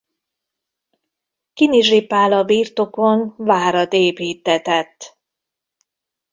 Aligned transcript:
Kinizsi 1.53 2.01
Pál 2.05 2.31
a 2.31 2.43
birtokon 2.43 3.33
várat 3.37 3.93
építtetett. 3.93 5.17